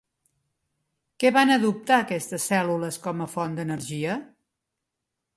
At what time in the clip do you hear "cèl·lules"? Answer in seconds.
2.51-2.97